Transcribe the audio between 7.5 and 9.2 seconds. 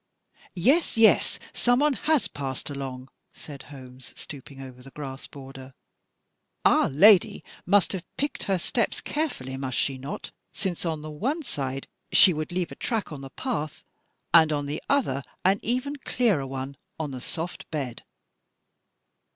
must have picked her steps